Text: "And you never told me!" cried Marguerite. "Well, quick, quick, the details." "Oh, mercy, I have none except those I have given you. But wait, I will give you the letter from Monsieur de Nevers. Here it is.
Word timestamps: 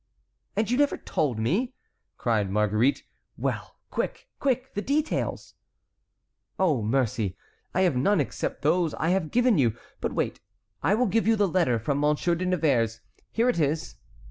"And 0.55 0.71
you 0.71 0.79
never 0.79 0.97
told 0.97 1.37
me!" 1.37 1.75
cried 2.17 2.49
Marguerite. 2.49 3.03
"Well, 3.37 3.75
quick, 3.91 4.29
quick, 4.39 4.73
the 4.73 4.81
details." 4.81 5.53
"Oh, 6.57 6.81
mercy, 6.81 7.37
I 7.75 7.81
have 7.81 7.95
none 7.95 8.19
except 8.19 8.63
those 8.63 8.95
I 8.95 9.09
have 9.09 9.29
given 9.29 9.59
you. 9.59 9.75
But 9.99 10.13
wait, 10.13 10.39
I 10.81 10.95
will 10.95 11.05
give 11.05 11.27
you 11.27 11.35
the 11.35 11.47
letter 11.47 11.77
from 11.77 11.99
Monsieur 11.99 12.33
de 12.33 12.47
Nevers. 12.47 13.01
Here 13.31 13.47
it 13.47 13.59
is. 13.59 13.97